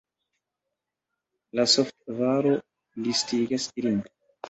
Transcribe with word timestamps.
La 1.61 1.67
softvaro 1.75 2.57
listigas 3.07 3.73
ilin. 3.81 4.05